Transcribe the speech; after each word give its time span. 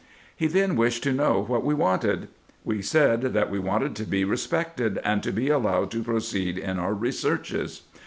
He 0.35 0.47
then 0.47 0.75
wished 0.75 1.03
to 1.03 1.13
know 1.13 1.41
what 1.43 1.63
we 1.63 1.75
wanted. 1.75 2.27
We 2.63 2.81
said, 2.81 3.21
that 3.21 3.51
we 3.51 3.59
wanted 3.59 3.95
to 3.97 4.03
be 4.03 4.23
respected, 4.25 4.97
and 5.03 5.21
to 5.21 5.31
be 5.31 5.49
allowed 5.51 5.91
to 5.91 6.01
proceed 6.01 6.57
in 6.57 6.79
our 6.79 6.95
researches. 6.95 7.83